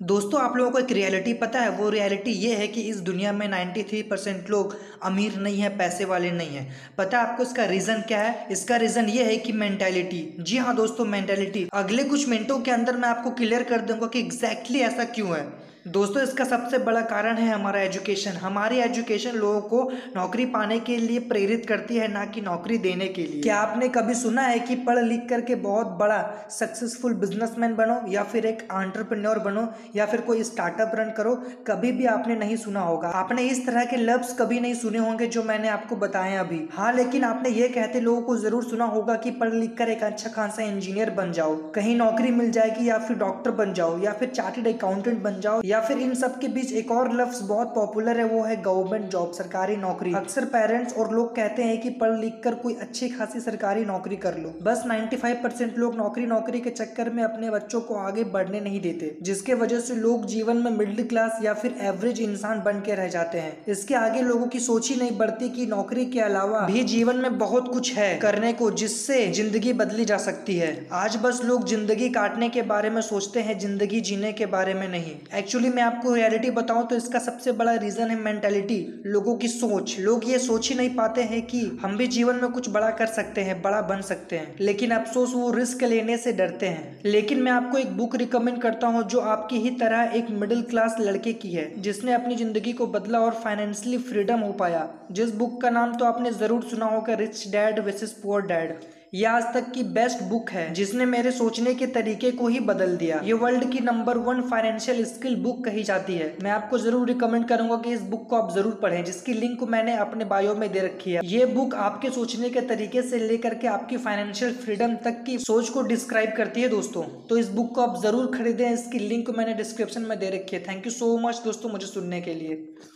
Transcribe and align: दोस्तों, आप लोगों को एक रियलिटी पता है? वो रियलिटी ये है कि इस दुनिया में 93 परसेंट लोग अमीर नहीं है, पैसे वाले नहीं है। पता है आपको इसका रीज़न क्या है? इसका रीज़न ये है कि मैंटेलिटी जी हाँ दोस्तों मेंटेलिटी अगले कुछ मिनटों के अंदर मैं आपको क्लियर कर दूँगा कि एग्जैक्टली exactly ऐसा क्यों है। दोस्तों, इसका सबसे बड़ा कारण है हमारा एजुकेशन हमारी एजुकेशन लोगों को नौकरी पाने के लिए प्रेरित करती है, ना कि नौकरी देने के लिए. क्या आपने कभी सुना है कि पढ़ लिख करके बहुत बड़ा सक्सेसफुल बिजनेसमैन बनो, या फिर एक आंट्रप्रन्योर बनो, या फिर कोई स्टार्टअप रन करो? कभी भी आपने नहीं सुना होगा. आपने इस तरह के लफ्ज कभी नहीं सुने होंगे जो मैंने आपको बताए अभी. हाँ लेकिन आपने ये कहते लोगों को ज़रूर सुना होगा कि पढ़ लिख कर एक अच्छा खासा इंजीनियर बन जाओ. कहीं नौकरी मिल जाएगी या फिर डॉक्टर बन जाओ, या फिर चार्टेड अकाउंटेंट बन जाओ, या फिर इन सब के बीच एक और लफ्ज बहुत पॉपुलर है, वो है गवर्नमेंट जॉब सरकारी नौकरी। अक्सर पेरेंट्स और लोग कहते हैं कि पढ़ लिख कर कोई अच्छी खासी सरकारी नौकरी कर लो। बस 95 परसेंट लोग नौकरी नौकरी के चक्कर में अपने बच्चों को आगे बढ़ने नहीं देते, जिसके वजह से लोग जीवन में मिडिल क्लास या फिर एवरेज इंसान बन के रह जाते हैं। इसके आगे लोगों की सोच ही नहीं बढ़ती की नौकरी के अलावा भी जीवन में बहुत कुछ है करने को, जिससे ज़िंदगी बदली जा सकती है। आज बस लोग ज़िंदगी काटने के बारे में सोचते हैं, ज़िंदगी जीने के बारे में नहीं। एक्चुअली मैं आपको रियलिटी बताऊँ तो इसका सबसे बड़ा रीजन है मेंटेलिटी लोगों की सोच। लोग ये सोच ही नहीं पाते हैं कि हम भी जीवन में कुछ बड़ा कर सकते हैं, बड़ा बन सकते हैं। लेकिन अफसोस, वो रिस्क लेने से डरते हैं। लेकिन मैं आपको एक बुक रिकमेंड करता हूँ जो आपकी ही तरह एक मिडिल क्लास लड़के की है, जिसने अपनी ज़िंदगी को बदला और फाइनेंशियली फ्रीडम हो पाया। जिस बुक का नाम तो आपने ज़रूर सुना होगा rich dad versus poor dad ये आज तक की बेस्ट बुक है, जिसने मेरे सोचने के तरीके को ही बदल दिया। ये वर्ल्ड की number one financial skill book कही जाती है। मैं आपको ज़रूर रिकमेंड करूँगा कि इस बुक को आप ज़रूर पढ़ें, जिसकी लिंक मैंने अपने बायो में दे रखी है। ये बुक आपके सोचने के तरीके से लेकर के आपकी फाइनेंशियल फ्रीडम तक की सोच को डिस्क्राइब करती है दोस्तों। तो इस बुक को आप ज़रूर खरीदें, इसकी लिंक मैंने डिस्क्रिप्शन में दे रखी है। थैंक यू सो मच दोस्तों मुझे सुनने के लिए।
दोस्तों, 0.00 0.40
आप 0.40 0.56
लोगों 0.56 0.70
को 0.70 0.78
एक 0.78 0.90
रियलिटी 0.92 1.32
पता 1.32 1.60
है? 1.60 1.68
वो 1.70 1.88
रियलिटी 1.90 2.30
ये 2.30 2.54
है 2.56 2.66
कि 2.68 2.80
इस 2.80 2.96
दुनिया 3.00 3.32
में 3.32 3.46
93 3.48 4.02
परसेंट 4.02 4.50
लोग 4.50 4.76
अमीर 5.02 5.36
नहीं 5.36 5.60
है, 5.60 5.68
पैसे 5.78 6.04
वाले 6.04 6.30
नहीं 6.30 6.56
है। 6.56 6.66
पता 6.98 7.18
है 7.18 7.26
आपको 7.26 7.42
इसका 7.42 7.64
रीज़न 7.64 8.02
क्या 8.08 8.20
है? 8.20 8.46
इसका 8.50 8.76
रीज़न 8.76 9.08
ये 9.08 9.24
है 9.24 9.36
कि 9.36 9.52
मैंटेलिटी 9.52 10.20
जी 10.40 10.58
हाँ 10.58 10.74
दोस्तों 10.76 11.04
मेंटेलिटी 11.04 11.66
अगले 11.72 12.04
कुछ 12.04 12.28
मिनटों 12.28 12.58
के 12.58 12.70
अंदर 12.70 12.96
मैं 12.96 13.08
आपको 13.08 13.30
क्लियर 13.30 13.62
कर 13.62 13.80
दूँगा 13.80 14.06
कि 14.06 14.20
एग्जैक्टली 14.20 14.78
exactly 14.78 14.92
ऐसा 14.92 15.04
क्यों 15.04 15.36
है। 15.36 15.44
दोस्तों, 15.86 16.22
इसका 16.22 16.44
सबसे 16.44 16.78
बड़ा 16.78 17.00
कारण 17.00 17.36
है 17.36 17.50
हमारा 17.50 17.80
एजुकेशन 17.80 18.36
हमारी 18.36 18.78
एजुकेशन 18.80 19.32
लोगों 19.32 19.60
को 19.62 19.82
नौकरी 20.16 20.44
पाने 20.46 20.78
के 20.78 20.96
लिए 20.96 21.18
प्रेरित 21.28 21.66
करती 21.66 21.96
है, 21.96 22.08
ना 22.12 22.24
कि 22.26 22.40
नौकरी 22.40 22.78
देने 22.78 23.06
के 23.08 23.22
लिए. 23.22 23.42
क्या 23.42 23.56
आपने 23.56 23.88
कभी 23.88 24.14
सुना 24.14 24.42
है 24.42 24.58
कि 24.58 24.74
पढ़ 24.86 24.98
लिख 25.00 25.20
करके 25.30 25.54
बहुत 25.56 25.90
बड़ा 25.98 26.18
सक्सेसफुल 26.50 27.14
बिजनेसमैन 27.16 27.74
बनो, 27.74 28.00
या 28.08 28.22
फिर 28.22 28.46
एक 28.46 28.66
आंट्रप्रन्योर 28.72 29.38
बनो, 29.38 29.66
या 29.96 30.06
फिर 30.06 30.20
कोई 30.20 30.42
स्टार्टअप 30.42 30.92
रन 30.94 31.12
करो? 31.16 31.34
कभी 31.66 31.92
भी 31.92 32.06
आपने 32.06 32.36
नहीं 32.36 32.56
सुना 32.56 32.80
होगा. 32.80 33.08
आपने 33.10 33.42
इस 33.42 33.64
तरह 33.66 33.84
के 33.84 33.96
लफ्ज 33.96 34.34
कभी 34.38 34.60
नहीं 34.60 34.74
सुने 34.74 34.98
होंगे 34.98 35.26
जो 35.28 35.42
मैंने 35.42 35.68
आपको 35.68 35.96
बताए 35.98 36.36
अभी. 36.36 36.60
हाँ 36.72 36.92
लेकिन 36.92 37.24
आपने 37.24 37.50
ये 37.50 37.68
कहते 37.68 38.00
लोगों 38.00 38.22
को 38.22 38.36
ज़रूर 38.38 38.64
सुना 38.64 38.84
होगा 38.86 39.14
कि 39.16 39.30
पढ़ 39.38 39.54
लिख 39.54 39.76
कर 39.78 39.90
एक 39.90 40.02
अच्छा 40.02 40.30
खासा 40.30 40.62
इंजीनियर 40.64 41.10
बन 41.12 41.32
जाओ. 41.32 41.56
कहीं 41.72 41.96
नौकरी 41.96 42.30
मिल 42.32 42.50
जाएगी 42.50 42.88
या 42.88 42.98
फिर 42.98 43.16
डॉक्टर 43.18 43.50
बन 43.52 43.72
जाओ, 43.74 43.98
या 44.00 44.12
फिर 44.12 44.28
चार्टेड 44.30 44.74
अकाउंटेंट 44.74 45.22
बन 45.22 45.40
जाओ, 45.40 45.62
या 45.66 45.75
फिर 45.80 45.98
इन 45.98 46.14
सब 46.14 46.38
के 46.40 46.48
बीच 46.48 46.72
एक 46.74 46.90
और 46.90 47.12
लफ्ज 47.16 47.40
बहुत 47.42 47.74
पॉपुलर 47.74 48.18
है, 48.18 48.24
वो 48.24 48.42
है 48.42 48.56
गवर्नमेंट 48.62 49.10
जॉब 49.10 49.32
सरकारी 49.32 49.76
नौकरी। 49.76 50.12
अक्सर 50.14 50.44
पेरेंट्स 50.46 50.94
और 50.94 51.12
लोग 51.14 51.34
कहते 51.36 51.62
हैं 51.62 51.80
कि 51.80 51.90
पढ़ 51.96 52.14
लिख 52.16 52.40
कर 52.44 52.54
कोई 52.56 52.74
अच्छी 52.80 53.08
खासी 53.08 53.40
सरकारी 53.40 53.84
नौकरी 53.84 54.16
कर 54.16 54.38
लो। 54.38 54.52
बस 54.62 54.82
95 54.86 55.34
परसेंट 55.42 55.78
लोग 55.78 55.96
नौकरी 55.96 56.26
नौकरी 56.26 56.60
के 56.60 56.70
चक्कर 56.70 57.10
में 57.10 57.22
अपने 57.24 57.50
बच्चों 57.50 57.80
को 57.80 57.94
आगे 57.96 58.24
बढ़ने 58.26 58.60
नहीं 58.60 58.80
देते, 58.80 59.16
जिसके 59.22 59.54
वजह 59.56 59.80
से 59.80 59.94
लोग 59.96 60.26
जीवन 60.26 60.56
में 60.56 60.70
मिडिल 60.70 61.06
क्लास 61.06 61.38
या 61.42 61.54
फिर 61.54 61.74
एवरेज 61.82 62.20
इंसान 62.20 62.62
बन 62.62 62.80
के 62.80 62.94
रह 62.94 63.08
जाते 63.08 63.38
हैं। 63.38 63.56
इसके 63.68 63.94
आगे 63.94 64.22
लोगों 64.22 64.46
की 64.46 64.60
सोच 64.60 64.88
ही 64.90 64.96
नहीं 64.96 65.16
बढ़ती 65.18 65.48
की 65.50 65.66
नौकरी 65.66 66.04
के 66.06 66.20
अलावा 66.20 66.60
भी 66.66 66.82
जीवन 66.86 67.16
में 67.16 67.38
बहुत 67.38 67.68
कुछ 67.68 67.92
है 67.94 68.14
करने 68.18 68.52
को, 68.52 68.70
जिससे 68.72 69.26
ज़िंदगी 69.32 69.72
बदली 69.74 70.04
जा 70.04 70.16
सकती 70.18 70.56
है। 70.56 70.74
आज 70.94 71.16
बस 71.22 71.40
लोग 71.44 71.66
ज़िंदगी 71.68 72.08
काटने 72.10 72.48
के 72.48 72.62
बारे 72.64 72.90
में 72.90 73.00
सोचते 73.02 73.40
हैं, 73.40 73.58
ज़िंदगी 73.58 74.00
जीने 74.02 74.32
के 74.32 74.46
बारे 74.48 74.74
में 74.74 74.88
नहीं। 74.88 75.14
एक्चुअली 75.34 75.65
मैं 75.68 75.82
आपको 75.82 76.14
रियलिटी 76.14 76.50
बताऊँ 76.50 76.86
तो 76.88 76.96
इसका 76.96 77.18
सबसे 77.18 77.52
बड़ा 77.52 77.74
रीजन 77.74 78.10
है 78.10 78.16
मेंटेलिटी 78.18 78.78
लोगों 79.06 79.36
की 79.36 79.48
सोच। 79.48 79.96
लोग 80.00 80.28
ये 80.28 80.38
सोच 80.38 80.68
ही 80.68 80.74
नहीं 80.74 80.94
पाते 80.94 81.22
हैं 81.22 81.40
कि 81.46 81.60
हम 81.82 81.96
भी 81.96 82.06
जीवन 82.08 82.36
में 82.36 82.50
कुछ 82.50 82.68
बड़ा 82.70 82.90
कर 82.90 83.06
सकते 83.08 83.40
हैं, 83.40 83.60
बड़ा 83.62 83.80
बन 83.82 84.00
सकते 84.02 84.36
हैं। 84.36 84.54
लेकिन 84.60 84.90
अफसोस, 84.90 85.34
वो 85.34 85.50
रिस्क 85.50 85.82
लेने 85.84 86.16
से 86.16 86.32
डरते 86.32 86.66
हैं। 86.66 87.00
लेकिन 87.04 87.42
मैं 87.42 87.52
आपको 87.52 87.78
एक 87.78 87.96
बुक 87.96 88.16
रिकमेंड 88.16 88.60
करता 88.62 88.86
हूँ 88.86 89.02
जो 89.04 89.20
आपकी 89.20 89.58
ही 89.58 89.70
तरह 89.76 90.12
एक 90.14 90.30
मिडिल 90.32 90.62
क्लास 90.64 90.96
लड़के 91.00 91.32
की 91.34 91.50
है, 91.50 91.70
जिसने 91.78 92.12
अपनी 92.12 92.36
ज़िंदगी 92.36 92.72
को 92.72 92.86
बदला 92.88 93.20
और 93.20 93.40
फाइनेंशियली 93.44 93.98
फ्रीडम 94.02 94.40
हो 94.40 94.52
पाया। 94.54 94.88
जिस 95.12 95.34
बुक 95.34 95.60
का 95.62 95.70
नाम 95.70 95.96
तो 95.96 96.04
आपने 96.04 96.30
ज़रूर 96.32 96.62
सुना 96.64 96.86
होगा 96.86 97.14
rich 97.16 97.46
dad 97.48 97.78
versus 97.78 98.12
poor 98.22 98.42
dad 98.42 98.74
ये 99.16 99.24
आज 99.24 99.44
तक 99.54 99.70
की 99.72 99.82
बेस्ट 99.90 100.22
बुक 100.22 100.50
है, 100.50 100.72
जिसने 100.74 101.04
मेरे 101.06 101.30
सोचने 101.32 101.72
के 101.74 101.86
तरीके 101.88 102.30
को 102.30 102.48
ही 102.48 102.58
बदल 102.60 102.96
दिया। 102.96 103.20
ये 103.24 103.32
वर्ल्ड 103.34 103.70
की 103.72 103.78
number 103.80 104.18
one 104.18 104.40
financial 104.40 105.04
skill 105.04 105.36
book 105.36 105.64
कही 105.64 105.82
जाती 105.82 106.14
है। 106.14 106.26
मैं 106.42 106.50
आपको 106.50 106.78
ज़रूर 106.78 107.06
रिकमेंड 107.08 107.46
करूँगा 107.48 107.76
कि 107.76 107.92
इस 107.92 108.02
बुक 108.04 108.26
को 108.30 108.36
आप 108.36 108.52
ज़रूर 108.54 108.74
पढ़ें, 108.82 109.04
जिसकी 109.04 109.32
लिंक 109.34 109.62
मैंने 109.66 109.96
अपने 109.98 110.24
बायो 110.24 110.54
में 110.54 110.70
दे 110.72 110.80
रखी 110.80 111.12
है। 111.12 111.20
ये 111.26 111.46
बुक 111.46 111.74
आपके 111.76 112.10
सोचने 112.10 112.50
के 112.50 112.60
तरीके 112.66 113.02
से 113.02 113.18
लेकर 113.18 113.54
के 113.54 113.66
आपकी 113.68 113.96
फाइनेंशियल 113.98 114.52
फ्रीडम 114.56 114.96
तक 115.04 115.22
की 115.26 115.38
सोच 115.38 115.68
को 115.68 115.82
डिस्क्राइब 115.84 116.32
करती 116.36 116.62
है 116.62 116.68
दोस्तों। 116.68 117.02
तो 117.28 117.36
इस 117.36 117.48
बुक 117.50 117.74
को 117.74 117.82
आप 117.82 118.00
ज़रूर 118.02 118.30
खरीदें, 118.36 118.70
इसकी 118.70 118.98
लिंक 118.98 119.30
मैंने 119.38 119.54
डिस्क्रिप्शन 119.54 120.02
में 120.02 120.18
दे 120.18 120.30
रखी 120.30 120.56
है। 120.56 120.62
थैंक 120.68 120.86
यू 120.86 120.92
सो 120.92 121.16
मच 121.18 121.40
दोस्तों 121.44 121.70
मुझे 121.70 121.86
सुनने 121.86 122.20
के 122.20 122.34
लिए। 122.34 122.62